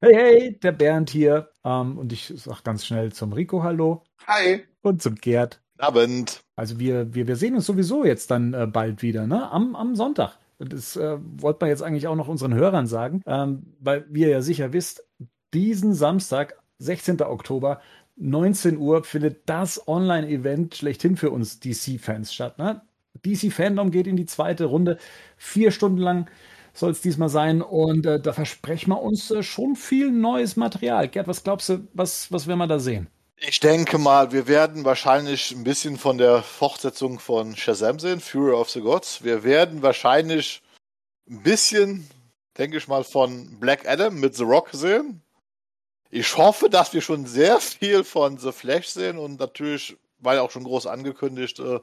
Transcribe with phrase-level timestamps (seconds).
[0.00, 1.50] Hey, hey, der Bernd hier.
[1.64, 4.62] Ähm, und ich sag ganz schnell zum Rico Hallo Hi.
[4.80, 5.60] und zum Gerd.
[5.76, 6.40] Abend.
[6.54, 9.50] Also wir, wir, wir sehen uns sowieso jetzt dann äh, bald wieder, ne?
[9.50, 10.38] Am, am Sonntag.
[10.60, 14.28] Das äh, wollte man jetzt eigentlich auch noch unseren Hörern sagen, ähm, weil wie ihr
[14.28, 15.04] ja sicher wisst,
[15.52, 17.20] diesen Samstag, 16.
[17.22, 17.80] Oktober,
[18.16, 22.58] 19 Uhr, findet das Online-Event schlechthin für uns DC-Fans statt.
[22.58, 22.82] Ne?
[23.24, 24.98] DC Fandom geht in die zweite Runde.
[25.36, 26.28] Vier Stunden lang
[26.78, 27.62] soll es diesmal sein.
[27.62, 31.08] Und äh, da versprechen wir uns äh, schon viel neues Material.
[31.08, 33.08] Gerd, was glaubst du, was, was werden wir da sehen?
[33.40, 38.52] Ich denke mal, wir werden wahrscheinlich ein bisschen von der Fortsetzung von Shazam sehen, Fury
[38.52, 39.22] of the Gods.
[39.22, 40.60] Wir werden wahrscheinlich
[41.30, 42.08] ein bisschen,
[42.56, 45.22] denke ich mal, von Black Adam mit The Rock sehen.
[46.10, 50.50] Ich hoffe, dass wir schon sehr viel von The Flash sehen und natürlich, weil auch
[50.50, 51.78] schon groß angekündigt, äh,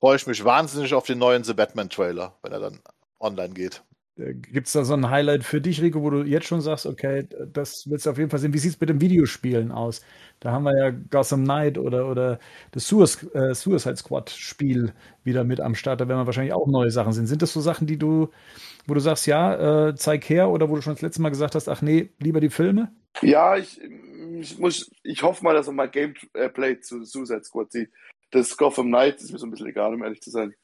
[0.00, 2.80] freue ich mich wahnsinnig auf den neuen The Batman Trailer, wenn er dann
[3.20, 3.82] online geht.
[4.18, 6.86] Äh, Gibt es da so ein Highlight für dich, Rico, wo du jetzt schon sagst,
[6.86, 8.52] okay, das willst du auf jeden Fall sehen?
[8.52, 10.02] Wie sieht es mit den Videospielen aus?
[10.40, 12.38] Da haben wir ja Gotham Knight oder, oder
[12.72, 14.92] das Suicide, äh, Suicide Squad Spiel
[15.24, 16.00] wieder mit am Start.
[16.00, 17.26] Da werden wir wahrscheinlich auch neue Sachen sehen.
[17.26, 18.28] Sind das so Sachen, die du,
[18.86, 21.54] wo du sagst, ja, äh, zeig her oder wo du schon das letzte Mal gesagt
[21.54, 22.92] hast, ach nee, lieber die Filme?
[23.22, 23.80] Ja, ich,
[24.40, 27.90] ich muss, ich hoffe mal, dass er mal Gameplay zu Suicide Squad sieht.
[28.30, 30.54] Das Gotham Knight ist mir so ein bisschen egal, um ehrlich zu sein.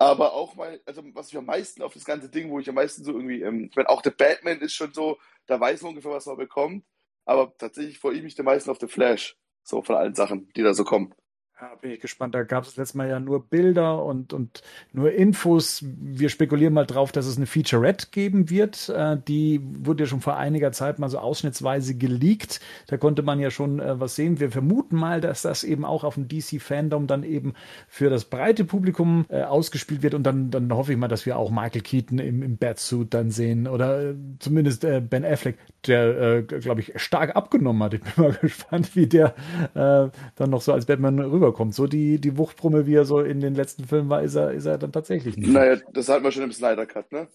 [0.00, 2.74] Aber auch mal, also was ich am meisten auf das ganze Ding, wo ich am
[2.74, 5.90] meisten so irgendwie, ähm, ich meine, auch der Batman ist schon so, da weiß man
[5.90, 6.86] ungefähr, was man bekommt.
[7.26, 9.36] Aber tatsächlich freue ich mich am meisten auf The Flash.
[9.62, 11.14] So von allen Sachen, die da so kommen.
[11.60, 12.34] Ja, bin ich gespannt.
[12.34, 14.62] Da gab es letztes Mal ja nur Bilder und, und
[14.94, 15.84] nur Infos.
[15.84, 18.88] Wir spekulieren mal drauf, dass es eine Featurette geben wird.
[18.88, 22.60] Äh, die wurde ja schon vor einiger Zeit mal so ausschnittsweise geleakt.
[22.86, 24.40] Da konnte man ja schon äh, was sehen.
[24.40, 27.52] Wir vermuten mal, dass das eben auch auf dem DC-Fandom dann eben
[27.88, 30.14] für das breite Publikum äh, ausgespielt wird.
[30.14, 33.30] Und dann, dann hoffe ich mal, dass wir auch Michael Keaton im, im Batsuit dann
[33.30, 33.68] sehen.
[33.68, 37.92] Oder äh, zumindest äh, Ben Affleck, der, äh, glaube ich, stark abgenommen hat.
[37.92, 39.34] Ich bin mal gespannt, wie der
[39.74, 41.74] dann noch so als Batman rüber rüberkommt.
[41.74, 44.66] So die, die Wuchtbrumme, wie er so in den letzten Filmen war, ist er, ist
[44.66, 45.50] er dann tatsächlich nicht.
[45.50, 47.28] Naja, das hatten wir schon im Snyder Cut, ne?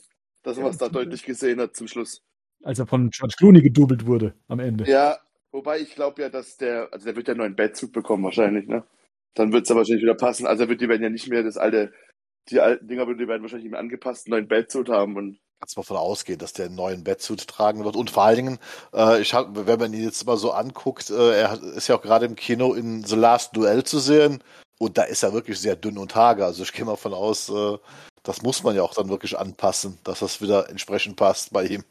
[0.43, 2.23] Dass man es da deutlich gesehen hat zum Schluss.
[2.63, 4.85] Als er von George Clooney gedoubelt wurde am Ende.
[4.85, 5.17] Ja,
[5.51, 8.67] wobei ich glaube ja, dass der, also der wird ja einen neuen Bettzug bekommen wahrscheinlich,
[8.67, 8.83] ne?
[9.33, 10.47] Dann wird es ja wahrscheinlich wieder passen.
[10.47, 11.91] Also wird die werden ja nicht mehr das alte,
[12.49, 15.97] die alten Dinger, die werden wahrscheinlich einen angepassten neuen Bettzug haben und kannst mal von
[15.97, 17.95] ausgehen, dass der einen neuen Bettsuit tragen wird.
[17.95, 18.59] Und vor allen Dingen,
[18.93, 22.03] äh, ich hab, wenn man ihn jetzt mal so anguckt, äh, er ist ja auch
[22.03, 24.43] gerade im Kino in The Last Duel zu sehen.
[24.77, 26.45] Und da ist er wirklich sehr dünn und hager.
[26.45, 27.77] Also ich gehe mal von aus, äh,
[28.21, 31.83] das muss man ja auch dann wirklich anpassen, dass das wieder entsprechend passt bei ihm.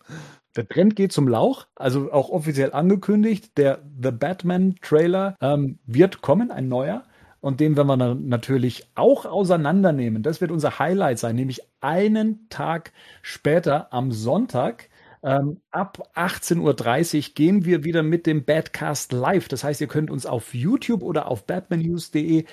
[0.54, 3.58] Der Trend geht zum Lauch, also auch offiziell angekündigt.
[3.58, 7.02] Der The Batman Trailer ähm, wird kommen, ein neuer.
[7.44, 10.22] Und den werden wir natürlich auch auseinandernehmen.
[10.22, 14.88] Das wird unser Highlight sein, nämlich einen Tag später am Sonntag.
[15.24, 19.48] Ähm, ab 18.30 Uhr gehen wir wieder mit dem Badcast live.
[19.48, 22.44] Das heißt, ihr könnt uns auf YouTube oder auf batmannews.de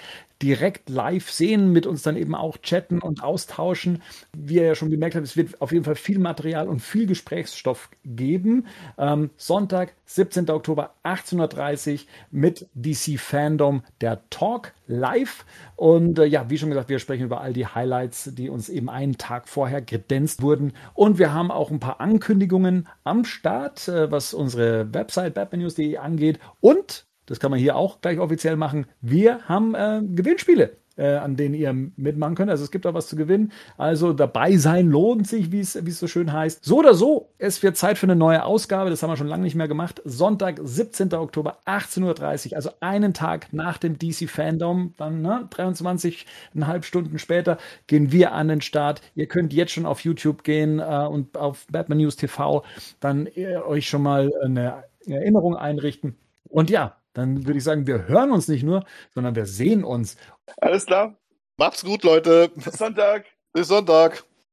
[0.42, 4.02] direkt live sehen, mit uns dann eben auch chatten und austauschen.
[4.36, 7.06] Wie ihr ja schon gemerkt habt, es wird auf jeden Fall viel Material und viel
[7.06, 8.66] Gesprächsstoff geben.
[8.98, 10.50] Ähm, Sonntag, 17.
[10.50, 12.00] Oktober, 18.30 Uhr
[12.32, 15.46] mit DC Fandom, der Talk live.
[15.76, 18.90] Und äh, ja, wie schon gesagt, wir sprechen über all die Highlights, die uns eben
[18.90, 20.74] einen Tag vorher kredenzt wurden.
[20.94, 22.61] Und wir haben auch ein paar Ankündigungen
[23.04, 26.40] am Start, äh, was unsere Website batmannews.de angeht.
[26.60, 28.88] Und das kann man hier auch gleich offiziell machen.
[29.00, 30.78] Wir haben äh, Gewinnspiele.
[30.98, 32.52] Äh, an denen ihr mitmachen könnt.
[32.52, 33.54] Also es gibt auch was zu gewinnen.
[33.78, 36.66] Also dabei sein lohnt sich, wie es so schön heißt.
[36.66, 38.90] So oder so, es wird Zeit für eine neue Ausgabe.
[38.90, 40.02] Das haben wir schon lange nicht mehr gemacht.
[40.04, 41.14] Sonntag, 17.
[41.14, 47.58] Oktober, 18.30 Uhr, also einen Tag nach dem DC Fandom, dann ne, 23,5 Stunden später,
[47.88, 49.02] gehen wir an den Start.
[49.16, 52.66] Ihr könnt jetzt schon auf YouTube gehen äh, und auf Batman News TV
[53.00, 56.18] dann äh, euch schon mal eine Erinnerung einrichten.
[56.50, 60.18] Und ja, dann würde ich sagen, wir hören uns nicht nur, sondern wir sehen uns.
[60.58, 61.16] Alles klar.
[61.58, 62.50] Macht's gut, Leute.
[62.56, 63.26] Bis Sonntag.
[63.54, 64.24] Bis Sonntag.